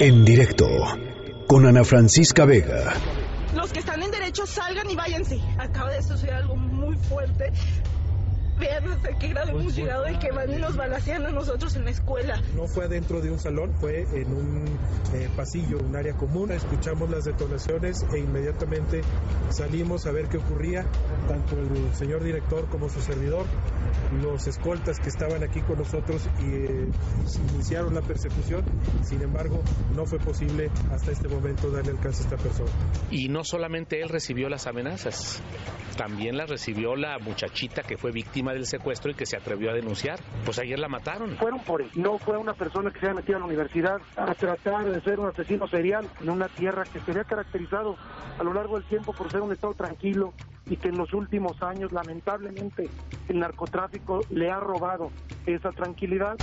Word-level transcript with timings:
En 0.00 0.24
directo 0.24 0.66
con 1.46 1.66
Ana 1.66 1.84
Francisca 1.84 2.46
Vega. 2.46 2.94
Los 3.54 3.70
que 3.70 3.80
están 3.80 4.02
en 4.02 4.10
derecho 4.10 4.46
salgan 4.46 4.90
y 4.90 4.96
váyanse. 4.96 5.38
Acaba 5.58 5.90
de 5.90 6.02
suceder 6.02 6.34
algo 6.34 6.56
muy 6.56 6.96
fuerte. 6.96 7.52
Vean 8.58 8.88
hasta 8.88 9.18
qué 9.18 9.28
grado 9.28 9.50
hemos 9.50 9.74
llegado 9.74 10.04
de 10.04 10.18
que 10.18 10.30
van 10.30 10.52
y 10.52 10.56
nos 10.56 10.76
balacean 10.76 11.26
a 11.26 11.30
nosotros 11.30 11.74
en 11.76 11.84
la 11.84 11.90
escuela. 11.90 12.40
No 12.54 12.66
fue 12.66 12.84
adentro 12.84 13.20
de 13.20 13.30
un 13.30 13.38
salón, 13.38 13.74
fue 13.80 14.02
en 14.12 14.32
un 14.32 14.64
eh, 15.14 15.28
pasillo, 15.36 15.78
un 15.78 15.96
área 15.96 16.14
común. 16.14 16.52
Escuchamos 16.52 17.10
las 17.10 17.24
detonaciones 17.24 18.04
e 18.14 18.18
inmediatamente 18.18 19.00
salimos 19.50 20.06
a 20.06 20.12
ver 20.12 20.28
qué 20.28 20.38
ocurría. 20.38 20.84
Tanto 21.26 21.56
el 21.58 21.94
señor 21.94 22.22
director 22.22 22.68
como 22.68 22.88
su 22.88 23.00
servidor, 23.00 23.46
los 24.22 24.46
escoltas 24.46 25.00
que 25.00 25.08
estaban 25.08 25.42
aquí 25.42 25.60
con 25.62 25.78
nosotros 25.78 26.28
y 26.40 26.54
eh, 26.54 26.88
iniciaron 27.52 27.94
la 27.94 28.02
persecución. 28.02 28.64
Sin 29.02 29.20
embargo, 29.22 29.62
no 29.96 30.06
fue 30.06 30.18
posible 30.18 30.70
hasta 30.92 31.10
este 31.10 31.28
momento 31.28 31.70
darle 31.70 31.90
alcance 31.90 32.22
a 32.22 32.26
esta 32.26 32.36
persona. 32.36 32.70
Y 33.10 33.28
no 33.28 33.42
solamente 33.42 34.00
él 34.00 34.08
recibió 34.08 34.48
las 34.48 34.66
amenazas, 34.66 35.42
también 35.96 36.36
las 36.36 36.48
recibió 36.48 36.94
la 36.96 37.18
muchachita 37.18 37.82
que 37.82 37.96
fue 37.96 38.12
víctima 38.12 38.43
del 38.52 38.66
secuestro 38.66 39.10
y 39.10 39.14
que 39.14 39.26
se 39.26 39.36
atrevió 39.36 39.70
a 39.70 39.74
denunciar. 39.74 40.20
Pues 40.44 40.58
ayer 40.58 40.78
la 40.78 40.88
mataron. 40.88 41.36
Fueron 41.36 41.60
por 41.60 41.82
él. 41.82 41.90
No 41.94 42.18
fue 42.18 42.36
una 42.36 42.54
persona 42.54 42.90
que 42.90 43.00
se 43.00 43.06
haya 43.06 43.14
metido 43.14 43.36
a 43.36 43.40
la 43.40 43.46
universidad 43.46 44.00
a 44.16 44.34
tratar 44.34 44.84
de 44.90 45.00
ser 45.00 45.20
un 45.20 45.28
asesino 45.28 45.66
serial 45.68 46.08
en 46.20 46.30
una 46.30 46.48
tierra 46.48 46.84
que 46.84 47.00
se 47.00 47.10
había 47.10 47.24
caracterizado 47.24 47.96
a 48.38 48.42
lo 48.42 48.52
largo 48.52 48.78
del 48.78 48.88
tiempo 48.88 49.12
por 49.12 49.30
ser 49.30 49.40
un 49.40 49.52
estado 49.52 49.74
tranquilo 49.74 50.32
y 50.66 50.76
que 50.76 50.88
en 50.88 50.98
los 50.98 51.12
últimos 51.12 51.62
años 51.62 51.92
lamentablemente 51.92 52.88
el 53.28 53.38
narcotráfico 53.38 54.20
le 54.30 54.50
ha 54.50 54.60
robado 54.60 55.10
esa 55.46 55.70
tranquilidad. 55.70 56.36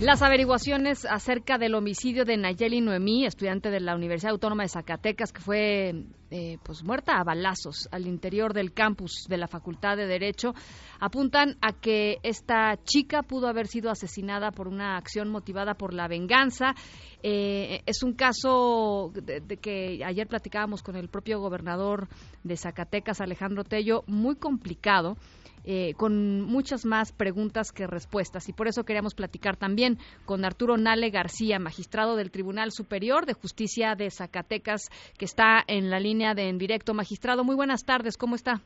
Las 0.00 0.22
averiguaciones 0.22 1.04
acerca 1.04 1.58
del 1.58 1.74
homicidio 1.74 2.24
de 2.24 2.38
Nayeli 2.38 2.80
Noemí, 2.80 3.26
estudiante 3.26 3.68
de 3.68 3.80
la 3.80 3.94
Universidad 3.94 4.32
Autónoma 4.32 4.62
de 4.62 4.70
Zacatecas, 4.70 5.30
que 5.30 5.42
fue 5.42 6.06
eh, 6.30 6.56
pues 6.62 6.82
muerta 6.82 7.18
a 7.18 7.22
balazos 7.22 7.86
al 7.92 8.06
interior 8.06 8.54
del 8.54 8.72
campus 8.72 9.26
de 9.28 9.36
la 9.36 9.46
Facultad 9.46 9.98
de 9.98 10.06
Derecho, 10.06 10.54
apuntan 11.00 11.58
a 11.60 11.74
que 11.74 12.16
esta 12.22 12.78
chica 12.82 13.22
pudo 13.22 13.46
haber 13.46 13.66
sido 13.66 13.90
asesinada 13.90 14.52
por 14.52 14.68
una 14.68 14.96
acción 14.96 15.28
motivada 15.28 15.74
por 15.74 15.92
la 15.92 16.08
venganza. 16.08 16.74
Eh, 17.22 17.82
es 17.84 18.02
un 18.02 18.14
caso 18.14 19.12
de, 19.12 19.40
de 19.40 19.56
que 19.58 20.02
ayer 20.02 20.26
platicábamos 20.26 20.82
con 20.82 20.96
el 20.96 21.10
propio 21.10 21.40
gobernador 21.40 22.08
de 22.42 22.56
Zacatecas, 22.56 23.20
Alejandro 23.20 23.64
Tello, 23.64 24.04
muy 24.06 24.36
complicado 24.36 25.18
eh, 25.64 25.94
con 25.94 26.42
muchas 26.42 26.84
más 26.84 27.12
preguntas 27.12 27.72
que 27.72 27.86
respuestas. 27.86 28.48
Y 28.48 28.52
por 28.52 28.68
eso 28.68 28.84
queríamos 28.84 29.14
platicar 29.14 29.56
también 29.56 29.98
con 30.24 30.44
Arturo 30.44 30.76
Nale 30.76 31.10
García, 31.10 31.58
magistrado 31.58 32.16
del 32.16 32.30
Tribunal 32.30 32.72
Superior 32.72 33.26
de 33.26 33.34
Justicia 33.34 33.94
de 33.94 34.10
Zacatecas, 34.10 34.90
que 35.18 35.24
está 35.24 35.62
en 35.66 35.90
la 35.90 36.00
línea 36.00 36.34
de 36.34 36.48
en 36.48 36.58
directo. 36.58 36.94
Magistrado, 36.94 37.44
muy 37.44 37.56
buenas 37.56 37.84
tardes, 37.84 38.16
¿cómo 38.16 38.34
está? 38.34 38.60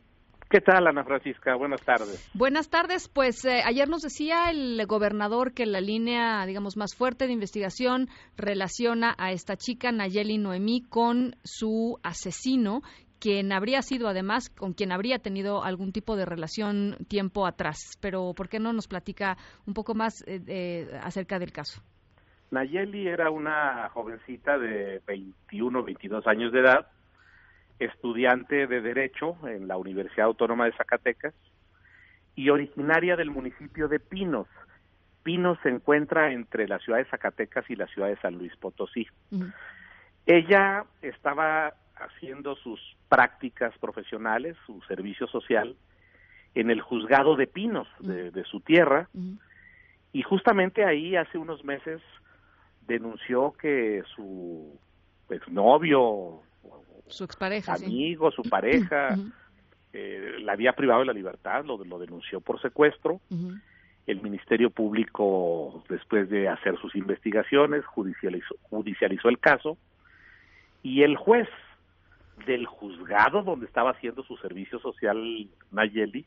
¿Qué 0.50 0.60
tal, 0.60 0.86
Ana 0.86 1.02
Francisca? 1.04 1.56
Buenas 1.56 1.80
tardes. 1.82 2.30
Buenas 2.34 2.68
tardes. 2.68 3.08
Pues 3.08 3.44
eh, 3.44 3.62
ayer 3.64 3.88
nos 3.88 4.02
decía 4.02 4.50
el 4.50 4.86
gobernador 4.86 5.52
que 5.52 5.66
la 5.66 5.80
línea, 5.80 6.44
digamos, 6.46 6.76
más 6.76 6.94
fuerte 6.94 7.26
de 7.26 7.32
investigación 7.32 8.08
relaciona 8.36 9.14
a 9.18 9.32
esta 9.32 9.56
chica, 9.56 9.90
Nayeli 9.90 10.38
Noemí, 10.38 10.82
con 10.82 11.34
su 11.42 11.98
asesino 12.02 12.82
quien 13.24 13.52
habría 13.52 13.80
sido 13.80 14.08
además 14.08 14.50
con 14.50 14.74
quien 14.74 14.92
habría 14.92 15.18
tenido 15.18 15.64
algún 15.64 15.92
tipo 15.92 16.14
de 16.14 16.26
relación 16.26 16.98
tiempo 17.08 17.46
atrás. 17.46 17.96
Pero 18.02 18.34
¿por 18.36 18.50
qué 18.50 18.58
no 18.60 18.74
nos 18.74 18.86
platica 18.86 19.38
un 19.66 19.72
poco 19.72 19.94
más 19.94 20.22
eh, 20.26 20.90
acerca 21.02 21.38
del 21.38 21.50
caso? 21.50 21.80
Nayeli 22.50 23.08
era 23.08 23.30
una 23.30 23.88
jovencita 23.94 24.58
de 24.58 25.00
21, 25.06 25.84
22 25.84 26.26
años 26.26 26.52
de 26.52 26.60
edad, 26.60 26.86
estudiante 27.78 28.66
de 28.66 28.82
Derecho 28.82 29.38
en 29.48 29.68
la 29.68 29.78
Universidad 29.78 30.26
Autónoma 30.26 30.66
de 30.66 30.72
Zacatecas 30.72 31.32
y 32.36 32.50
originaria 32.50 33.16
del 33.16 33.30
municipio 33.30 33.88
de 33.88 34.00
Pinos. 34.00 34.48
Pinos 35.22 35.56
se 35.62 35.70
encuentra 35.70 36.30
entre 36.30 36.68
la 36.68 36.78
ciudad 36.78 36.98
de 36.98 37.06
Zacatecas 37.06 37.64
y 37.70 37.76
la 37.76 37.86
ciudad 37.86 38.08
de 38.08 38.20
San 38.20 38.34
Luis 38.34 38.54
Potosí. 38.56 39.06
Ella 40.26 40.84
estaba 41.00 41.72
haciendo 41.96 42.56
sus 42.56 42.80
prácticas 43.08 43.76
profesionales, 43.78 44.56
su 44.66 44.80
servicio 44.82 45.26
social, 45.26 45.76
en 46.54 46.70
el 46.70 46.80
juzgado 46.80 47.36
de 47.36 47.46
Pinos, 47.46 47.88
de, 48.00 48.44
su 48.44 48.60
tierra, 48.60 49.08
y 50.12 50.22
justamente 50.22 50.84
ahí 50.84 51.16
hace 51.16 51.38
unos 51.38 51.64
meses 51.64 52.00
denunció 52.86 53.52
que 53.52 54.02
su 54.14 54.78
exnovio, 55.30 56.42
su 57.08 57.24
expareja, 57.24 57.74
amigo, 57.74 58.30
su 58.30 58.42
pareja, 58.42 59.16
eh, 59.92 60.36
la 60.40 60.52
había 60.52 60.74
privado 60.74 61.00
de 61.00 61.06
la 61.06 61.12
libertad, 61.12 61.64
lo, 61.64 61.82
lo 61.84 61.98
denunció 61.98 62.40
por 62.40 62.60
secuestro. 62.60 63.20
El 64.06 64.20
Ministerio 64.20 64.68
Público, 64.68 65.82
después 65.88 66.28
de 66.28 66.48
hacer 66.48 66.78
sus 66.78 66.94
investigaciones, 66.94 67.86
judicializó, 67.86 68.54
judicializó 68.62 69.30
el 69.30 69.38
caso. 69.38 69.78
Y 70.82 71.02
el 71.02 71.16
juez 71.16 71.48
del 72.46 72.66
juzgado 72.66 73.42
donde 73.42 73.66
estaba 73.66 73.90
haciendo 73.90 74.22
su 74.24 74.36
servicio 74.36 74.78
social 74.80 75.48
Nayeli, 75.70 76.26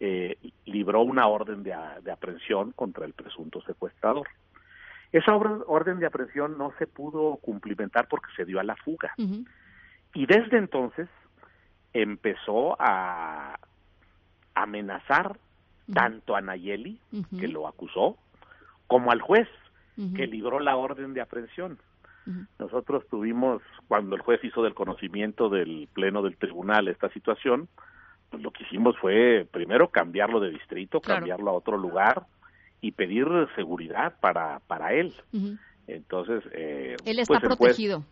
eh, 0.00 0.36
libró 0.64 1.02
una 1.02 1.26
orden 1.26 1.62
de, 1.62 1.76
de, 2.02 2.12
aprehensión 2.12 2.72
contra 2.72 3.04
el 3.04 3.12
presunto 3.12 3.60
secuestrador. 3.62 4.28
Esa 5.10 5.34
orden 5.34 5.98
de 5.98 6.06
aprehensión 6.06 6.58
no 6.58 6.72
se 6.78 6.86
pudo 6.86 7.36
cumplimentar 7.36 8.08
porque 8.08 8.28
se 8.36 8.44
dio 8.44 8.60
a 8.60 8.64
la 8.64 8.76
fuga. 8.76 9.14
Y 10.14 10.26
desde 10.26 10.58
entonces 10.58 11.08
empezó 11.92 12.76
a 12.78 13.58
amenazar 14.54 15.38
tanto 15.92 16.36
a 16.36 16.40
Nayeli, 16.40 17.00
que 17.38 17.48
lo 17.48 17.66
acusó, 17.66 18.18
como 18.86 19.10
al 19.10 19.20
juez, 19.20 19.48
que 20.14 20.26
libró 20.26 20.60
la 20.60 20.76
orden 20.76 21.14
de 21.14 21.22
aprehensión. 21.22 21.78
Nosotros 22.58 23.04
tuvimos, 23.08 23.62
cuando 23.86 24.16
el 24.16 24.22
juez 24.22 24.42
hizo 24.44 24.62
del 24.62 24.74
conocimiento 24.74 25.48
del 25.48 25.88
Pleno 25.92 26.22
del 26.22 26.36
Tribunal 26.36 26.88
esta 26.88 27.08
situación, 27.10 27.68
pues 28.30 28.42
lo 28.42 28.50
que 28.50 28.64
hicimos 28.64 28.96
fue 28.98 29.46
primero 29.50 29.88
cambiarlo 29.88 30.40
de 30.40 30.50
distrito, 30.50 31.00
cambiarlo 31.00 31.50
a 31.50 31.54
otro 31.54 31.78
lugar 31.78 32.26
y 32.80 32.92
pedir 32.92 33.26
seguridad 33.56 34.14
para, 34.20 34.60
para 34.66 34.92
él. 34.92 35.14
Entonces, 35.86 36.44
eh, 36.52 36.96
él 37.04 37.18
está 37.18 37.40
pues 37.40 37.56
protegido. 37.56 38.04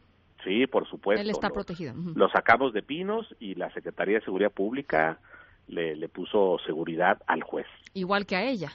sí, 0.44 0.66
por 0.66 0.88
supuesto. 0.88 1.20
Él 1.20 1.30
está 1.30 1.50
protegido. 1.50 1.94
Lo 2.14 2.28
sacamos 2.30 2.72
de 2.72 2.82
Pinos 2.82 3.34
y 3.38 3.54
la 3.54 3.70
Secretaría 3.72 4.18
de 4.18 4.24
Seguridad 4.24 4.50
Pública 4.50 5.18
le, 5.68 5.94
le 5.94 6.08
puso 6.08 6.58
seguridad 6.64 7.22
al 7.26 7.42
juez. 7.42 7.66
Igual 7.92 8.24
que 8.24 8.36
a 8.36 8.44
ella. 8.44 8.72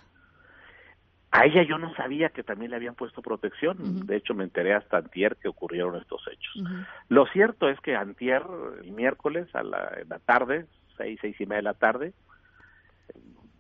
A 1.32 1.46
ella 1.46 1.64
yo 1.64 1.78
no 1.78 1.96
sabía 1.96 2.30
que 2.30 2.44
también 2.44 2.72
le 2.72 2.78
habían 2.78 2.96
puesto 2.96 3.22
protección. 3.22 4.06
De 4.06 4.18
hecho, 4.18 4.34
me 4.34 4.44
enteré 4.44 4.74
hasta 4.74 4.98
antier 4.98 5.38
que 5.38 5.48
ocurrieron 5.48 5.96
estos 5.96 6.22
hechos. 6.28 6.62
Lo 7.08 7.26
cierto 7.28 7.70
es 7.70 7.80
que 7.80 7.96
antier, 7.96 8.44
el 8.84 8.92
miércoles, 8.92 9.48
a 9.56 9.64
la, 9.64 9.94
en 10.02 10.10
la 10.10 10.20
tarde, 10.20 10.66
seis, 10.98 11.18
seis 11.22 11.40
y 11.40 11.46
media 11.46 11.58
de 11.58 11.64
la 11.64 11.74
tarde, 11.74 12.14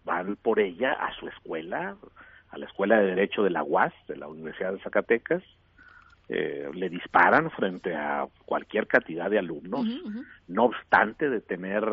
van 0.03 0.35
por 0.35 0.59
ella 0.59 0.91
a 0.91 1.13
su 1.13 1.29
escuela, 1.29 1.95
a 2.49 2.57
la 2.57 2.65
Escuela 2.65 2.99
de 2.99 3.05
Derecho 3.05 3.41
de 3.41 3.51
la 3.51 3.63
UAS, 3.63 3.93
de 4.07 4.17
la 4.17 4.27
Universidad 4.27 4.73
de 4.73 4.81
Zacatecas. 4.81 5.43
Eh, 6.27 6.69
le 6.73 6.89
disparan 6.89 7.51
frente 7.51 7.95
a 7.95 8.25
cualquier 8.45 8.87
cantidad 8.87 9.29
de 9.29 9.39
alumnos, 9.39 9.85
no 10.47 10.65
obstante 10.65 11.29
de 11.29 11.39
tener 11.41 11.85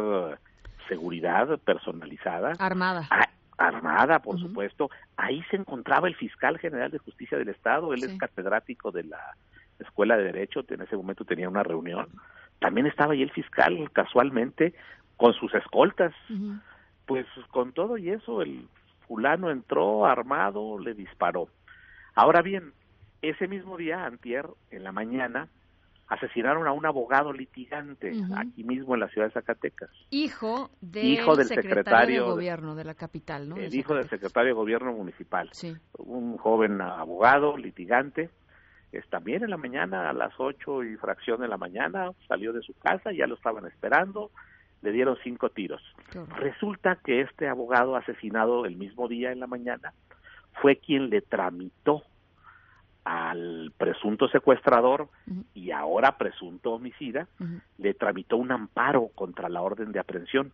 seguridad 0.89 1.59
personalizada. 1.61 2.53
Armada. 2.59 3.07
A, 3.11 3.29
armada, 3.59 4.21
por 4.21 4.39
supuesto. 4.39 4.91
Ahí 5.17 5.43
se 5.51 5.57
encontraba 5.57 6.09
el 6.09 6.15
fiscal 6.15 6.59
general 6.59 6.91
de 6.91 6.99
justicia 6.99 7.37
del 7.37 7.49
Estado, 7.49 7.93
él 7.93 8.03
es 8.05 8.17
catedrático 8.17 8.91
de 8.91 9.05
la 9.05 9.37
Escuela 9.81 10.17
de 10.17 10.25
Derecho, 10.25 10.65
en 10.69 10.81
ese 10.81 10.97
momento 10.97 11.25
tenía 11.25 11.49
una 11.49 11.63
reunión. 11.63 12.09
También 12.61 12.87
estaba 12.87 13.13
ahí 13.13 13.23
el 13.23 13.31
fiscal, 13.31 13.91
casualmente, 13.93 14.75
con 15.17 15.35
sus 15.35 15.53
escoltas. 15.55 16.15
Pues 17.07 17.27
con 17.51 17.73
todo 17.73 17.99
y 17.99 18.11
eso, 18.11 18.43
el 18.43 18.69
fulano 19.07 19.51
entró 19.51 20.07
armado, 20.07 20.79
le 20.79 20.95
disparó. 20.95 21.49
Ahora 22.15 22.43
bien, 22.43 22.73
ese 23.23 23.49
mismo 23.49 23.77
día, 23.77 24.05
antier, 24.05 24.47
en 24.71 24.85
la 24.85 24.93
mañana, 24.93 25.49
asesinaron 26.09 26.67
a 26.67 26.73
un 26.73 26.87
abogado 26.87 27.33
litigante 27.33 28.13
aquí 28.37 28.65
mismo 28.65 28.95
en 28.95 29.01
la 29.01 29.09
ciudad 29.09 29.29
de 29.29 29.35
Zacatecas. 29.35 29.91
Hijo, 30.11 30.71
del, 30.81 31.19
secretario, 31.47 32.25
de 32.25 32.31
gobierno 32.31 32.75
de 32.75 32.85
la 32.85 32.95
capital, 32.95 33.49
¿no? 33.49 33.57
El 33.57 33.75
hijo 33.75 33.95
del 33.95 34.09
secretario 34.09 34.49
de 34.49 34.55
gobierno 34.55 34.93
municipal. 34.93 35.51
Un 35.99 36.39
joven 36.39 36.81
abogado 36.81 37.57
litigante. 37.57 38.31
Es 38.91 39.07
también 39.11 39.45
en 39.45 39.51
la 39.51 39.59
mañana, 39.59 40.09
a 40.09 40.15
las 40.15 40.33
ocho 40.39 40.83
y 40.83 40.97
fracción 40.97 41.43
de 41.43 41.49
la 41.49 41.59
mañana, 41.59 42.11
salió 42.27 42.55
de 42.55 42.63
su 42.63 42.73
casa, 42.73 43.13
ya 43.13 43.27
lo 43.27 43.35
estaban 43.35 43.67
esperando, 43.67 44.31
le 44.81 44.93
dieron 44.93 45.19
cinco 45.23 45.51
tiros. 45.51 45.83
Resulta 46.39 46.97
que 47.05 47.21
este 47.21 47.49
abogado 47.49 47.97
asesinado 47.97 48.65
el 48.65 48.77
mismo 48.77 49.07
día 49.07 49.31
en 49.31 49.41
la 49.41 49.47
mañana 49.47 49.93
fue 50.63 50.77
quien 50.77 51.11
le 51.11 51.21
tramitó 51.21 52.03
al 53.09 53.73
presunto 53.79 54.29
secuestrador 54.29 55.09
y 55.55 55.71
ahora 55.71 56.19
presunto 56.19 56.73
homicida, 56.73 57.27
le 57.79 57.95
tramitó 57.95 58.37
un 58.37 58.53
amparo 58.53 59.09
contra 59.15 59.49
la 59.49 59.63
orden 59.63 59.93
de 59.93 59.99
aprehensión. 59.99 60.53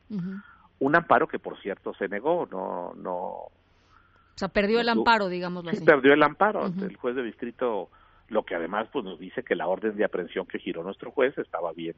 Un 0.78 0.96
amparo 0.96 1.26
que, 1.26 1.40
por 1.40 1.60
cierto, 1.60 1.94
se 1.94 2.06
negó, 2.08 2.46
no... 2.50 2.92
no 2.94 3.10
o 3.10 4.36
sea, 4.36 4.48
perdió 4.48 4.80
el 4.80 4.88
amparo, 4.88 5.28
digámoslo 5.28 5.72
sí, 5.72 5.84
perdió 5.84 6.12
el 6.12 6.22
amparo. 6.22 6.66
El 6.66 6.96
juez 6.96 7.16
de 7.16 7.24
distrito, 7.24 7.90
lo 8.28 8.44
que 8.44 8.54
además 8.54 8.88
pues 8.92 9.04
nos 9.04 9.18
dice 9.18 9.42
que 9.42 9.56
la 9.56 9.66
orden 9.66 9.96
de 9.96 10.04
aprehensión 10.04 10.46
que 10.46 10.60
giró 10.60 10.84
nuestro 10.84 11.10
juez 11.10 11.36
estaba 11.38 11.72
bien, 11.72 11.96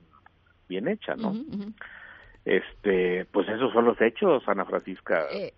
bien 0.68 0.88
hecha, 0.88 1.16
¿no? 1.16 1.34
Este, 2.46 3.26
pues 3.26 3.46
esos 3.48 3.72
son 3.74 3.84
los 3.84 4.00
hechos, 4.00 4.42
Ana 4.46 4.64
Francisca. 4.64 5.26
Eh, 5.32 5.52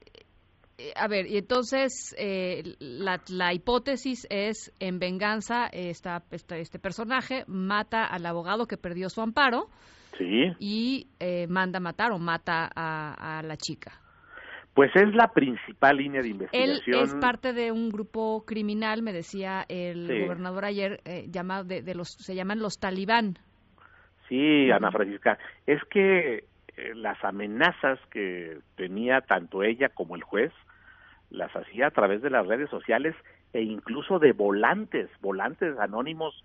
a 0.96 1.08
ver, 1.08 1.26
y 1.26 1.38
entonces 1.38 2.14
eh, 2.18 2.62
la, 2.78 3.20
la, 3.28 3.52
hipótesis 3.52 4.26
es 4.30 4.72
en 4.78 4.98
venganza 4.98 5.66
esta, 5.72 6.22
este 6.30 6.78
personaje 6.78 7.44
mata 7.46 8.04
al 8.04 8.24
abogado 8.26 8.66
que 8.66 8.76
perdió 8.76 9.08
su 9.08 9.20
amparo 9.20 9.66
sí. 10.16 10.52
y 10.60 11.08
manda 11.48 11.80
matar 11.80 12.12
o 12.12 12.18
mata 12.18 12.70
a, 12.74 13.42
la 13.42 13.56
chica. 13.56 13.92
Pues 14.74 14.90
es 14.94 15.12
la 15.14 15.32
principal 15.32 15.96
línea 15.96 16.22
de 16.22 16.28
investigación. 16.28 16.76
Él 16.86 17.02
es 17.02 17.14
parte 17.16 17.52
de 17.52 17.72
un 17.72 17.90
grupo 17.90 18.44
criminal, 18.46 19.02
me 19.02 19.12
decía 19.12 19.64
el 19.68 20.06
gobernador 20.06 20.64
ayer, 20.64 21.00
llamado 21.28 21.64
de, 21.64 21.82
de, 21.82 21.94
los 21.96 22.10
se 22.10 22.36
llaman 22.36 22.60
los 22.60 22.78
talibán. 22.78 23.38
Sí, 24.28 24.70
Ana 24.70 24.92
Francisca, 24.92 25.38
es 25.66 25.82
que 25.90 26.44
eh, 26.78 26.94
las 26.94 27.22
amenazas 27.24 27.98
que 28.10 28.58
tenía 28.76 29.20
tanto 29.22 29.64
ella 29.64 29.88
como 29.88 30.14
el 30.14 30.22
juez 30.22 30.52
las 31.30 31.54
hacía 31.54 31.88
a 31.88 31.90
través 31.90 32.22
de 32.22 32.30
las 32.30 32.46
redes 32.46 32.70
sociales 32.70 33.14
e 33.52 33.62
incluso 33.62 34.18
de 34.18 34.32
volantes, 34.32 35.10
volantes 35.20 35.78
anónimos 35.78 36.42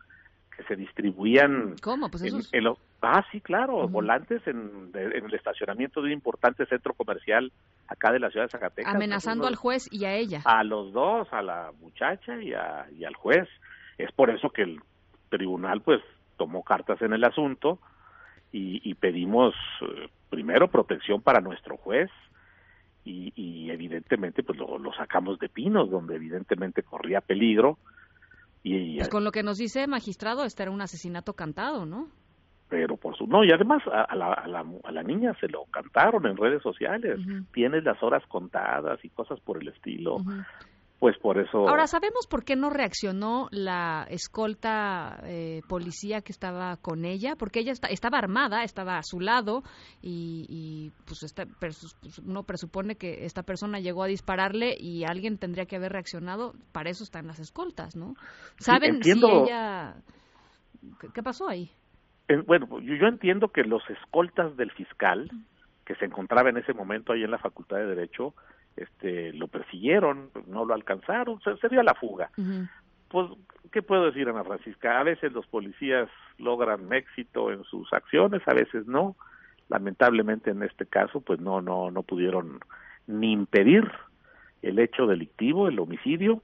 que 0.55 0.63
se 0.63 0.75
distribuían. 0.75 1.75
¿Cómo? 1.81 2.09
Pues 2.09 2.23
en, 2.51 2.67
ah, 3.01 3.25
sí, 3.31 3.41
claro, 3.41 3.87
volantes 3.87 4.45
en, 4.47 4.91
el 4.93 5.33
estacionamiento 5.33 6.01
de 6.01 6.07
un 6.07 6.13
importante 6.13 6.65
centro 6.65 6.93
comercial 6.93 7.51
acá 7.87 8.11
de 8.11 8.19
la 8.19 8.29
ciudad 8.29 8.45
de 8.45 8.51
Zacatecas. 8.51 8.93
Amenazando 8.93 9.47
al 9.47 9.55
juez 9.55 9.87
y 9.91 10.05
a 10.05 10.13
ella. 10.15 10.41
A 10.45 10.63
los 10.63 10.93
dos, 10.93 11.27
a 11.31 11.41
la 11.41 11.71
muchacha 11.81 12.41
y, 12.41 12.53
a, 12.53 12.87
y 12.95 13.03
al 13.03 13.15
juez. 13.15 13.47
Es 13.97 14.11
por 14.11 14.29
eso 14.29 14.49
que 14.49 14.63
el 14.63 14.81
tribunal, 15.29 15.81
pues, 15.81 16.01
tomó 16.37 16.63
cartas 16.63 17.01
en 17.01 17.13
el 17.13 17.23
asunto 17.23 17.79
y, 18.51 18.93
pedimos 18.95 19.55
eh, 19.81 20.09
primero 20.29 20.67
protección 20.67 21.21
para 21.21 21.41
nuestro 21.41 21.75
juez 21.77 22.11
y, 23.05 23.69
evidentemente 23.69 24.43
pues 24.43 24.57
lo, 24.59 24.93
sacamos 24.93 25.39
de 25.39 25.49
Pinos 25.49 25.89
donde 25.89 26.15
evidentemente 26.15 26.83
corría 26.83 27.21
peligro 27.21 27.77
y 28.61 28.97
pues 28.97 29.09
con 29.09 29.23
lo 29.23 29.31
que 29.31 29.43
nos 29.43 29.57
dice 29.57 29.87
magistrado 29.87 30.45
este 30.45 30.63
era 30.63 30.71
un 30.71 30.81
asesinato 30.81 31.33
cantado 31.33 31.85
no 31.85 32.07
pero 32.69 32.95
por 32.97 33.17
su 33.17 33.27
no 33.27 33.43
y 33.43 33.51
además 33.51 33.81
a, 33.91 34.15
la, 34.15 34.31
a, 34.33 34.91
la, 34.91 35.03
niña 35.03 35.35
se 35.39 35.47
lo 35.47 35.65
cantaron 35.65 36.25
en 36.27 36.37
redes 36.37 36.61
sociales 36.61 37.19
tienes 37.51 37.83
las 37.83 38.01
horas 38.01 38.23
contadas 38.27 39.03
y 39.03 39.09
cosas 39.09 39.39
por 39.41 39.61
el 39.61 39.67
estilo 39.67 40.17
pues 41.03 41.17
por 41.17 41.37
eso. 41.37 41.67
Ahora, 41.67 41.85
¿sabemos 41.85 42.27
por 42.29 42.45
qué 42.45 42.55
no 42.55 42.69
reaccionó 42.69 43.49
la 43.51 44.07
escolta 44.09 45.19
eh, 45.25 45.59
policía 45.67 46.21
que 46.21 46.31
estaba 46.31 46.77
con 46.77 47.03
ella? 47.03 47.35
Porque 47.37 47.59
ella 47.59 47.73
estaba 47.89 48.19
armada, 48.19 48.63
estaba 48.63 48.95
a 48.95 49.03
su 49.03 49.19
lado 49.19 49.63
y, 50.01 50.93
pues 51.05 51.19
uno 52.25 52.43
presupone 52.43 52.95
que 52.95 53.25
esta 53.25 53.43
persona 53.43 53.81
llegó 53.81 54.03
a 54.03 54.07
dispararle 54.07 54.77
y 54.79 55.03
alguien 55.03 55.37
tendría 55.37 55.65
que 55.65 55.75
haber 55.75 55.91
reaccionado. 55.91 56.53
Para 56.71 56.89
eso 56.89 57.03
están 57.03 57.27
las 57.27 57.39
escoltas, 57.39 57.97
¿no? 57.97 58.13
¿Saben 58.55 59.03
si 59.03 59.11
ella. 59.11 59.95
¿Qué, 61.13 61.21
pasó 61.21 61.49
ahí? 61.49 61.69
bueno, 62.45 62.79
yo 62.79 63.07
entiendo 63.07 63.49
que 63.49 63.63
los 63.63 63.83
escoltas 63.89 64.55
del 64.55 64.71
fiscal, 64.71 65.29
que 65.83 65.95
se 65.95 66.05
encontraba 66.05 66.49
en 66.49 66.59
ese 66.59 66.73
momento 66.73 67.11
ahí 67.11 67.25
en 67.25 67.31
la 67.31 67.39
Facultad 67.39 67.75
de 67.75 67.87
Derecho, 67.87 68.33
este 68.75 69.33
lo 69.33 69.47
persiguieron, 69.47 70.29
no 70.47 70.65
lo 70.65 70.73
alcanzaron, 70.73 71.39
se, 71.41 71.69
dio 71.69 71.79
a 71.79 71.83
la 71.83 71.93
fuga. 71.93 72.29
Pues, 73.09 73.29
¿qué 73.71 73.81
puedo 73.81 74.05
decir, 74.05 74.27
Ana 74.27 74.43
Francisca? 74.43 74.99
A 74.99 75.03
veces 75.03 75.31
los 75.33 75.45
policías 75.47 76.09
logran 76.37 76.91
éxito 76.91 77.51
en 77.51 77.63
sus 77.65 77.91
acciones, 77.93 78.41
a 78.47 78.53
veces 78.53 78.87
no. 78.87 79.15
Lamentablemente 79.69 80.51
en 80.51 80.63
este 80.63 80.85
caso, 80.85 81.21
pues 81.21 81.39
no, 81.39 81.61
no, 81.61 81.91
no 81.91 82.03
pudieron 82.03 82.59
ni 83.07 83.31
impedir 83.31 83.89
el 84.61 84.79
hecho 84.79 85.05
delictivo, 85.05 85.67
el 85.67 85.79
homicidio, 85.79 86.41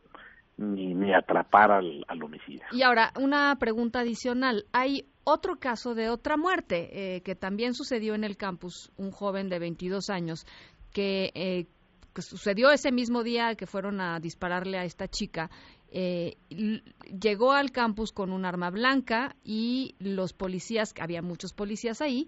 ni, 0.58 0.94
ni 0.94 1.14
atrapar 1.14 1.72
al, 1.72 2.06
al 2.08 2.22
homicidio. 2.22 2.66
Y 2.72 2.84
ahora, 2.84 3.12
una 3.20 3.56
pregunta 3.60 4.02
adicional. 4.02 4.66
Hay 4.74 5.06
otro 5.24 5.58
caso 5.58 5.96
de 5.96 6.10
otra 6.10 6.38
muerte 6.38 7.16
eh, 7.16 7.22
que 7.22 7.36
también 7.36 7.74
sucedió 7.74 8.14
en 8.16 8.24
el 8.24 8.38
campus, 8.38 8.92
un 8.98 9.12
joven 9.12 9.50
de 9.50 9.60
22 9.60 10.10
años 10.10 10.46
que 10.92 11.32
eh, 11.36 11.68
sucedió 12.18 12.72
ese 12.72 12.92
mismo 12.92 13.24
día 13.24 13.56
que 13.56 13.66
fueron 13.66 14.02
a 14.02 14.20
dispararle 14.20 14.78
a 14.78 14.84
esta 14.84 15.08
chica, 15.08 15.50
eh, 15.92 16.38
llegó 16.50 17.54
al 17.54 17.72
campus 17.72 18.12
con 18.12 18.32
un 18.32 18.46
arma 18.46 18.70
blanca 18.70 19.36
y 19.44 19.96
los 20.00 20.34
policías, 20.34 20.94
había 21.00 21.22
muchos 21.22 21.54
policías 21.54 22.02
ahí, 22.02 22.28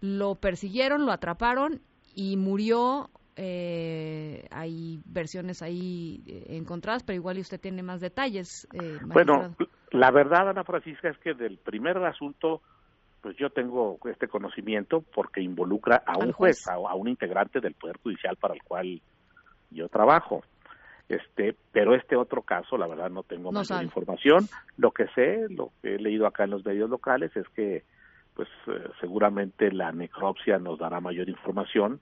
lo 0.00 0.34
persiguieron, 0.34 1.06
lo 1.06 1.12
atraparon 1.12 1.80
y 2.14 2.36
murió. 2.36 3.10
Eh, 3.40 4.48
hay 4.50 5.00
versiones 5.04 5.62
ahí 5.62 6.24
eh, 6.26 6.56
encontradas, 6.56 7.04
pero 7.04 7.14
igual 7.14 7.38
usted 7.38 7.60
tiene 7.60 7.84
más 7.84 8.00
detalles. 8.00 8.66
bueno, 9.04 9.54
la 9.92 10.10
verdad, 10.10 10.50
Ana 10.50 10.64
Francisca, 10.64 11.08
es 11.08 11.18
que 11.18 11.34
del 11.34 11.56
primer 11.58 11.96
asunto 11.98 12.62
pues 13.20 13.36
yo 13.36 13.50
tengo 13.50 13.98
este 14.04 14.28
conocimiento 14.28 15.02
porque 15.14 15.40
involucra 15.40 16.02
a 16.06 16.18
un 16.18 16.32
juez, 16.32 16.66
a, 16.68 16.78
un 16.94 17.08
integrante 17.08 17.60
del 17.60 17.74
Poder 17.74 17.98
Judicial 18.02 18.36
para 18.36 18.54
el 18.54 18.62
cual 18.62 19.00
yo 19.70 19.88
trabajo. 19.88 20.42
Este, 21.08 21.56
pero 21.72 21.94
este 21.94 22.16
otro 22.16 22.42
caso, 22.42 22.76
la 22.76 22.86
verdad 22.86 23.08
no 23.08 23.22
tengo 23.22 23.50
más 23.50 23.70
información. 23.82 24.46
Lo 24.76 24.90
que 24.90 25.06
sé, 25.14 25.46
lo 25.48 25.70
que 25.80 25.94
he 25.94 25.98
leído 25.98 26.26
acá 26.26 26.44
en 26.44 26.50
los 26.50 26.64
medios 26.64 26.90
locales 26.90 27.34
es 27.36 27.48
que 27.50 27.84
pues 28.34 28.48
eh, 28.68 28.88
seguramente 29.00 29.72
la 29.72 29.90
necropsia 29.90 30.58
nos 30.58 30.78
dará 30.78 31.00
mayor 31.00 31.28
información 31.28 32.00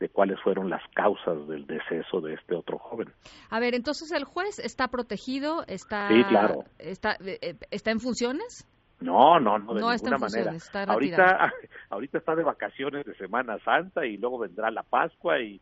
de 0.00 0.08
cuáles 0.08 0.40
fueron 0.42 0.68
las 0.68 0.82
causas 0.94 1.46
del 1.48 1.66
deceso 1.66 2.20
de 2.20 2.34
este 2.34 2.54
otro 2.54 2.78
joven. 2.78 3.12
A 3.50 3.60
ver, 3.60 3.74
entonces 3.74 4.10
el 4.12 4.24
juez 4.24 4.58
está 4.58 4.88
protegido, 4.88 5.64
está 5.68 6.08
sí, 6.08 6.24
claro. 6.28 6.64
está 6.78 7.12
eh, 7.24 7.38
eh, 7.40 7.54
está 7.70 7.92
en 7.92 8.00
funciones? 8.00 8.68
No, 9.00 9.38
no, 9.38 9.58
no 9.58 9.74
de 9.74 9.80
ninguna 9.80 10.18
manera. 10.18 10.52
ahorita 10.88 11.52
ahorita 11.90 12.18
está 12.18 12.34
de 12.34 12.42
vacaciones 12.42 13.06
de 13.06 13.14
Semana 13.14 13.58
Santa 13.64 14.04
y 14.06 14.16
luego 14.16 14.38
vendrá 14.38 14.70
la 14.70 14.82
Pascua 14.82 15.40
y 15.40 15.60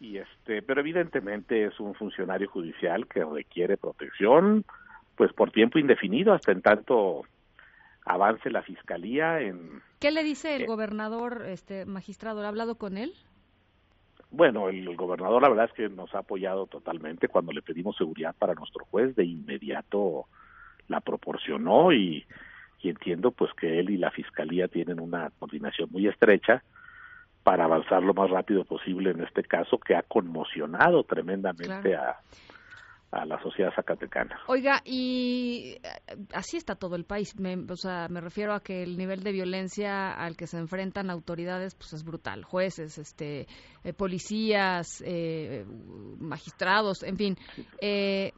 y 0.00 0.18
este 0.18 0.62
pero 0.62 0.80
evidentemente 0.80 1.64
es 1.64 1.78
un 1.80 1.94
funcionario 1.94 2.48
judicial 2.48 3.06
que 3.06 3.24
requiere 3.24 3.76
protección 3.76 4.64
pues 5.16 5.32
por 5.32 5.50
tiempo 5.50 5.78
indefinido 5.78 6.32
hasta 6.32 6.52
en 6.52 6.62
tanto 6.62 7.22
avance 8.04 8.50
la 8.50 8.62
fiscalía 8.62 9.40
en 9.40 9.82
¿Qué 10.00 10.10
le 10.10 10.22
dice 10.22 10.56
el 10.56 10.62
eh, 10.62 10.66
gobernador 10.66 11.44
este 11.46 11.86
magistrado? 11.86 12.42
¿Ha 12.42 12.48
hablado 12.48 12.76
con 12.76 12.98
él? 12.98 13.14
Bueno, 14.30 14.68
el, 14.68 14.96
gobernador 14.96 15.40
la 15.40 15.48
verdad 15.48 15.66
es 15.66 15.72
que 15.72 15.88
nos 15.88 16.12
ha 16.14 16.18
apoyado 16.18 16.66
totalmente 16.66 17.28
cuando 17.28 17.52
le 17.52 17.62
pedimos 17.62 17.96
seguridad 17.96 18.34
para 18.36 18.54
nuestro 18.54 18.84
juez, 18.86 19.14
de 19.14 19.24
inmediato 19.24 20.26
la 20.88 21.00
proporcionó 21.00 21.92
y, 21.92 22.26
y 22.82 22.88
entiendo 22.90 23.30
pues 23.30 23.52
que 23.54 23.78
él 23.78 23.90
y 23.90 23.96
la 23.96 24.10
fiscalía 24.10 24.66
tienen 24.68 24.98
una 24.98 25.30
coordinación 25.38 25.88
muy 25.90 26.08
estrecha 26.08 26.64
para 27.44 27.66
avanzar 27.66 28.02
lo 28.02 28.14
más 28.14 28.30
rápido 28.30 28.64
posible 28.64 29.10
en 29.10 29.20
este 29.20 29.42
caso 29.44 29.78
que 29.78 29.94
ha 29.94 30.02
conmocionado 30.02 31.04
tremendamente 31.04 31.94
a, 31.94 32.18
a 33.12 33.24
la 33.26 33.40
sociedad 33.42 33.70
zacatecana. 33.76 34.40
Oiga, 34.48 34.80
y 34.84 35.76
eh, 35.82 36.16
así 36.32 36.56
está 36.56 36.74
todo 36.74 36.96
el 36.96 37.04
país. 37.04 37.38
Me, 37.38 37.54
o 37.56 37.76
sea, 37.76 38.08
me 38.08 38.20
refiero 38.20 38.54
a 38.54 38.60
que 38.60 38.82
el 38.82 38.96
nivel 38.96 39.22
de 39.22 39.32
violencia 39.32 40.12
al 40.12 40.36
que 40.36 40.46
se 40.46 40.58
enfrentan 40.58 41.10
autoridades 41.10 41.74
pues 41.74 41.92
es 41.92 42.02
brutal. 42.02 42.44
Jueces, 42.44 42.98
este, 42.98 43.46
eh, 43.84 43.92
policías, 43.92 45.02
eh, 45.06 45.64
magistrados, 46.18 47.02
en 47.04 47.16
fin. 47.16 47.36
Eh, 47.80 48.32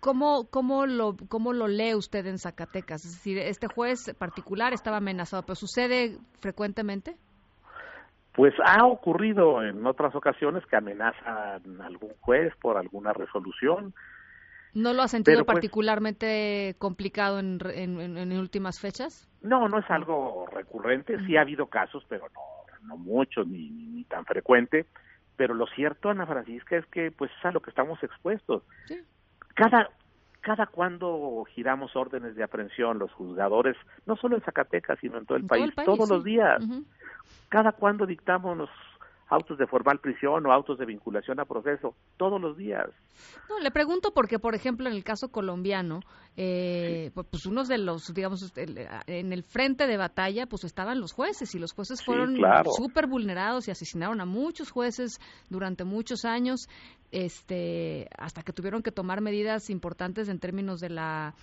¿Cómo, 0.00 0.48
cómo, 0.50 0.86
lo, 0.86 1.14
¿Cómo 1.28 1.52
lo 1.52 1.68
lee 1.68 1.94
usted 1.94 2.26
en 2.26 2.38
Zacatecas? 2.38 3.04
Es 3.04 3.12
decir, 3.12 3.38
este 3.38 3.66
juez 3.66 4.14
particular 4.18 4.72
estaba 4.72 4.96
amenazado, 4.96 5.42
pero 5.42 5.56
¿sucede 5.56 6.18
frecuentemente? 6.40 7.16
Pues 8.32 8.54
ha 8.64 8.86
ocurrido 8.86 9.62
en 9.62 9.84
otras 9.86 10.14
ocasiones 10.14 10.64
que 10.66 10.76
amenazan 10.76 11.80
a 11.80 11.86
algún 11.86 12.12
juez 12.20 12.54
por 12.60 12.76
alguna 12.76 13.12
resolución. 13.12 13.92
¿No 14.72 14.92
lo 14.92 15.02
ha 15.02 15.08
sentido 15.08 15.44
pues, 15.44 15.54
particularmente 15.54 16.76
complicado 16.78 17.40
en, 17.40 17.58
en, 17.60 18.38
últimas 18.38 18.78
fechas? 18.78 19.28
No, 19.42 19.68
no 19.68 19.78
es 19.78 19.90
algo 19.90 20.46
recurrente. 20.46 21.18
Sí 21.26 21.36
ha 21.36 21.40
habido 21.40 21.66
casos, 21.66 22.04
pero 22.08 22.26
no, 22.32 22.86
no 22.86 22.96
muchos 22.96 23.48
ni, 23.48 23.70
ni, 23.70 24.04
tan 24.04 24.24
frecuente. 24.24 24.86
pero 25.36 25.54
lo 25.54 25.66
cierto, 25.66 26.08
Ana 26.10 26.26
Francisca, 26.26 26.76
es 26.76 26.86
que 26.86 27.10
pues 27.10 27.32
es 27.36 27.44
a 27.44 27.50
lo 27.50 27.60
que 27.60 27.70
estamos 27.70 28.00
expuestos. 28.02 28.62
Cada 29.54 29.90
cada 30.40 30.66
cuando 30.66 31.44
giramos 31.54 31.94
órdenes 31.94 32.34
de 32.34 32.42
aprehensión 32.42 32.98
los 32.98 33.12
juzgadores, 33.12 33.76
no 34.06 34.16
solo 34.16 34.36
en 34.36 34.42
Zacatecas, 34.42 34.98
sino 35.00 35.18
en 35.18 35.26
todo 35.26 35.36
el, 35.36 35.44
país, 35.44 35.72
todos 35.84 36.08
los 36.08 36.24
días. 36.24 36.62
Cada 37.48 37.72
cuando 37.72 38.06
dictamos 38.06 38.56
los 38.56 38.70
autos 39.30 39.58
de 39.58 39.66
formal 39.66 40.00
prisión 40.00 40.44
o 40.46 40.52
autos 40.52 40.78
de 40.78 40.84
vinculación 40.84 41.38
a 41.40 41.44
proceso 41.44 41.94
todos 42.16 42.40
los 42.40 42.56
días. 42.56 42.88
No, 43.48 43.60
le 43.60 43.70
pregunto 43.70 44.12
porque, 44.12 44.38
por 44.38 44.54
ejemplo, 44.54 44.88
en 44.88 44.94
el 44.94 45.04
caso 45.04 45.28
colombiano, 45.28 46.00
eh, 46.36 47.10
pues, 47.14 47.26
pues 47.30 47.46
unos 47.46 47.68
de 47.68 47.78
los, 47.78 48.12
digamos, 48.12 48.52
en 48.56 49.32
el 49.32 49.42
frente 49.44 49.86
de 49.86 49.96
batalla, 49.96 50.46
pues 50.46 50.64
estaban 50.64 51.00
los 51.00 51.12
jueces 51.12 51.54
y 51.54 51.58
los 51.58 51.72
jueces 51.72 52.04
fueron 52.04 52.36
súper 52.76 53.06
vulnerados 53.06 53.68
y 53.68 53.70
asesinaron 53.70 54.20
a 54.20 54.24
muchos 54.24 54.70
jueces 54.70 55.20
durante 55.48 55.84
muchos 55.84 56.24
años, 56.24 56.68
este, 57.12 58.08
hasta 58.18 58.42
que 58.42 58.52
tuvieron 58.52 58.82
que 58.82 58.90
tomar 58.90 59.20
medidas 59.20 59.70
importantes 59.70 60.28
en 60.28 60.40
términos 60.40 60.80
de 60.80 60.90
la 60.90 61.34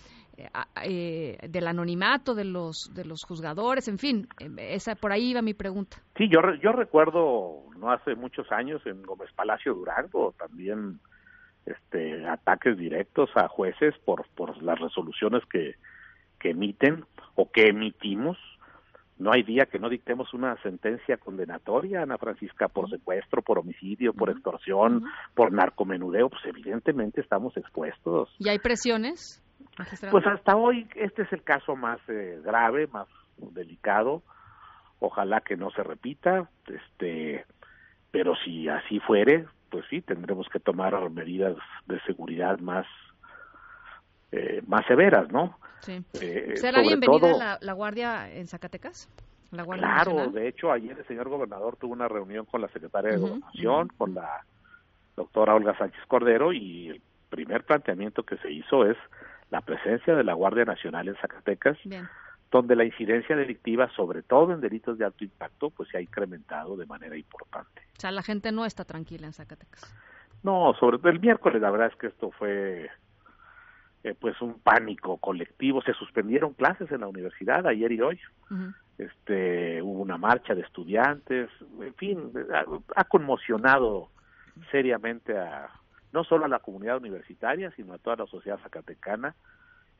eh, 0.83 1.37
del 1.49 1.67
anonimato 1.67 2.35
de 2.35 2.45
los 2.45 2.91
de 2.93 3.05
los 3.05 3.23
juzgadores, 3.23 3.87
en 3.87 3.97
fin, 3.97 4.27
esa 4.57 4.95
por 4.95 5.11
ahí 5.11 5.31
iba 5.31 5.41
mi 5.41 5.53
pregunta. 5.53 5.97
Sí, 6.15 6.29
yo 6.29 6.39
yo 6.61 6.71
recuerdo 6.71 7.63
no 7.77 7.91
hace 7.91 8.15
muchos 8.15 8.51
años 8.51 8.81
en 8.85 9.01
Gómez 9.03 9.31
Palacio 9.35 9.73
Durango 9.73 10.35
también 10.37 10.99
este 11.65 12.27
ataques 12.27 12.77
directos 12.77 13.29
a 13.35 13.47
jueces 13.47 13.95
por 14.05 14.27
por 14.35 14.61
las 14.61 14.79
resoluciones 14.79 15.43
que 15.45 15.75
que 16.39 16.51
emiten 16.51 17.05
o 17.35 17.51
que 17.51 17.69
emitimos 17.69 18.37
no 19.19 19.31
hay 19.31 19.41
día 19.41 19.65
que 19.65 19.79
no 19.79 19.89
dictemos 19.89 20.33
una 20.33 20.55
sentencia 20.61 21.17
condenatoria, 21.17 22.03
Ana 22.03 22.17
Francisca, 22.17 22.67
por 22.67 22.89
secuestro, 22.89 23.41
por 23.41 23.57
homicidio, 23.57 24.13
por 24.13 24.29
extorsión, 24.29 25.05
por 25.33 25.51
narcomenudeo, 25.51 26.29
pues 26.29 26.45
evidentemente 26.45 27.21
estamos 27.21 27.57
expuestos. 27.57 28.29
¿Y 28.37 28.49
hay 28.49 28.59
presiones? 28.59 29.43
Pues 30.11 30.25
hasta 30.25 30.55
hoy 30.55 30.87
este 30.95 31.23
es 31.23 31.33
el 31.33 31.43
caso 31.43 31.75
más 31.75 31.99
eh, 32.07 32.41
grave, 32.43 32.87
más 32.87 33.07
delicado. 33.37 34.23
Ojalá 34.99 35.41
que 35.41 35.55
no 35.55 35.69
se 35.71 35.83
repita, 35.83 36.49
este, 36.65 37.45
pero 38.09 38.35
si 38.43 38.67
así 38.67 38.99
fuere, 38.99 39.45
pues 39.69 39.85
sí 39.89 40.01
tendremos 40.01 40.47
que 40.49 40.59
tomar 40.59 41.09
medidas 41.11 41.55
de 41.85 41.99
seguridad 42.01 42.57
más 42.59 42.87
eh, 44.31 44.61
más 44.67 44.85
severas, 44.87 45.31
¿no? 45.31 45.57
Sí. 45.81 46.03
Eh, 46.19 46.53
¿Será 46.55 46.81
bienvenida 46.81 47.59
la, 47.61 47.73
Guardia 47.73 48.29
en 48.33 48.47
Zacatecas? 48.47 49.07
La 49.51 49.63
claro, 49.63 50.27
de 50.27 50.49
hecho 50.49 50.71
ayer 50.71 50.97
el 50.97 51.05
señor 51.05 51.29
gobernador 51.29 51.77
tuvo 51.77 51.93
una 51.93 52.09
reunión 52.09 52.45
con 52.45 52.59
la 52.61 52.67
secretaria 52.69 53.11
de 53.11 53.17
Gobernación, 53.17 53.87
con 53.97 54.13
la 54.13 54.43
doctora 55.15 55.55
Olga 55.55 55.77
Sánchez 55.77 56.01
Cordero 56.07 56.51
y 56.51 56.89
el 56.89 57.01
primer 57.29 57.63
planteamiento 57.63 58.23
que 58.23 58.37
se 58.37 58.51
hizo 58.51 58.85
es 58.85 58.97
la 59.49 59.61
presencia 59.61 60.15
de 60.15 60.23
la 60.23 60.33
Guardia 60.33 60.65
Nacional 60.65 61.07
en 61.07 61.15
Zacatecas, 61.15 61.77
donde 62.51 62.75
la 62.75 62.85
incidencia 62.85 63.35
delictiva, 63.35 63.89
sobre 63.95 64.23
todo 64.23 64.53
en 64.53 64.61
delitos 64.61 64.97
de 64.97 65.05
alto 65.05 65.23
impacto, 65.23 65.69
pues 65.69 65.89
se 65.89 65.97
ha 65.97 66.01
incrementado 66.01 66.75
de 66.75 66.85
manera 66.85 67.15
importante. 67.17 67.81
O 67.97 67.99
sea, 67.99 68.11
la 68.11 68.23
gente 68.23 68.51
no 68.51 68.65
está 68.65 68.85
tranquila 68.85 69.27
en 69.27 69.33
Zacatecas. 69.33 69.93
No, 70.43 70.73
sobre 70.79 70.97
todo 70.97 71.09
el 71.09 71.19
miércoles, 71.19 71.61
la 71.61 71.71
verdad 71.71 71.91
es 71.91 71.95
que 71.97 72.07
esto 72.07 72.31
fue 72.31 72.89
eh, 74.03 74.15
pues 74.19 74.39
un 74.41 74.59
pánico 74.59 75.17
colectivo. 75.17 75.81
Se 75.81 75.93
suspendieron 75.93 76.53
clases 76.53 76.91
en 76.91 77.01
la 77.01 77.07
universidad 77.07 77.65
ayer 77.67 77.91
y 77.91 78.01
hoy. 78.01 78.19
Este, 78.97 79.81
hubo 79.81 80.01
una 80.01 80.17
marcha 80.17 80.55
de 80.55 80.61
estudiantes, 80.61 81.49
en 81.81 81.93
fin, 81.95 82.31
ha 82.95 83.03
conmocionado 83.03 84.09
seriamente 84.71 85.37
a, 85.37 85.69
no 86.13 86.23
solo 86.23 86.45
a 86.45 86.49
la 86.49 86.59
comunidad 86.59 86.97
universitaria, 86.97 87.71
sino 87.71 87.93
a 87.93 87.97
toda 87.97 88.17
la 88.17 88.27
sociedad 88.27 88.59
zacatecana 88.61 89.35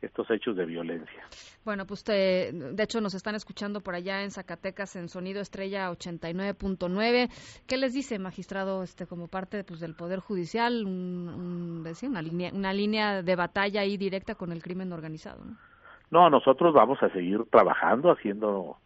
estos 0.02 0.30
hechos 0.30 0.56
de 0.56 0.66
violencia. 0.66 1.24
Bueno, 1.66 1.86
pues 1.86 2.04
de 2.06 2.76
hecho 2.78 3.02
nos 3.02 3.16
están 3.16 3.36
escuchando 3.36 3.82
por 3.82 3.96
allá 3.96 4.24
en 4.24 4.32
Zacatecas 4.32 4.96
en 4.96 5.10
Sonido 5.10 5.42
Estrella 5.42 5.90
89.9. 5.92 7.30
¿Qué 7.68 7.78
les 7.78 7.94
dice, 7.94 8.20
magistrado, 8.20 8.84
este 8.84 9.08
como 9.08 9.28
parte 9.28 9.64
pues, 9.64 9.80
del 9.80 9.96
Poder 9.96 10.20
Judicial, 10.20 10.86
un, 10.86 11.84
una, 12.04 12.22
línea, 12.22 12.52
una 12.54 12.74
línea 12.74 13.24
de 13.24 13.36
batalla 13.36 13.82
ahí 13.82 13.98
directa 13.98 14.36
con 14.36 14.52
el 14.52 14.62
crimen 14.62 14.94
organizado? 14.94 15.44
¿no? 15.44 15.58
no, 16.12 16.30
nosotros 16.30 16.74
vamos 16.74 17.02
a 17.02 17.10
seguir 17.10 17.44
trabajando, 17.50 18.12
haciendo 18.12 18.78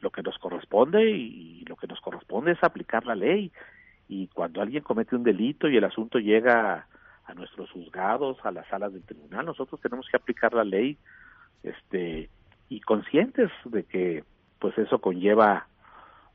lo 0.00 0.10
que 0.10 0.22
nos 0.22 0.36
corresponde 0.38 1.10
y 1.10 1.64
lo 1.66 1.76
que 1.76 1.86
nos 1.86 2.00
corresponde 2.00 2.52
es 2.52 2.62
aplicar 2.62 3.06
la 3.06 3.14
ley 3.14 3.50
y 4.08 4.28
cuando 4.28 4.62
alguien 4.62 4.82
comete 4.82 5.16
un 5.16 5.22
delito 5.22 5.68
y 5.68 5.76
el 5.76 5.84
asunto 5.84 6.18
llega 6.18 6.86
a 7.24 7.34
nuestros 7.34 7.70
juzgados, 7.70 8.38
a 8.44 8.52
las 8.52 8.66
salas 8.68 8.92
del 8.92 9.02
tribunal, 9.02 9.46
nosotros 9.46 9.80
tenemos 9.80 10.06
que 10.08 10.16
aplicar 10.16 10.54
la 10.54 10.64
ley 10.64 10.96
este 11.62 12.30
y 12.68 12.80
conscientes 12.80 13.50
de 13.64 13.84
que 13.84 14.24
pues 14.58 14.76
eso 14.78 15.00
conlleva 15.00 15.66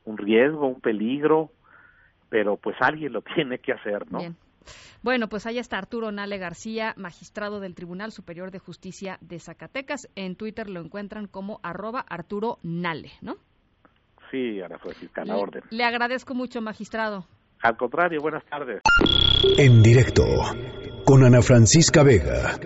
un 0.04 0.18
riesgo, 0.18 0.66
un 0.66 0.80
peligro, 0.80 1.50
pero 2.28 2.56
pues 2.56 2.76
alguien 2.80 3.12
lo 3.12 3.22
tiene 3.34 3.58
que 3.58 3.72
hacer, 3.72 4.10
¿no? 4.10 4.18
Bien. 4.18 4.36
Bueno, 5.02 5.28
pues 5.28 5.46
ahí 5.46 5.58
está 5.58 5.78
Arturo 5.78 6.12
Nale 6.12 6.38
García, 6.38 6.94
magistrado 6.96 7.58
del 7.58 7.74
Tribunal 7.74 8.12
Superior 8.12 8.52
de 8.52 8.60
Justicia 8.60 9.18
de 9.20 9.40
Zacatecas. 9.40 10.08
En 10.14 10.36
Twitter 10.36 10.70
lo 10.70 10.80
encuentran 10.80 11.26
como 11.26 11.58
arroba 11.64 12.04
Arturo 12.08 12.58
Nale, 12.62 13.10
¿no? 13.20 13.36
Sí, 14.30 14.62
Ana 14.62 14.78
Francisca, 14.78 15.24
la 15.24 15.36
orden. 15.36 15.62
Le 15.70 15.84
agradezco 15.84 16.34
mucho, 16.34 16.62
magistrado. 16.62 17.26
Al 17.62 17.76
contrario, 17.76 18.20
buenas 18.20 18.44
tardes. 18.44 18.82
En 19.56 19.82
directo 19.82 20.24
con 21.04 21.24
Ana 21.24 21.42
Francisca 21.42 22.02
Vega. 22.02 22.58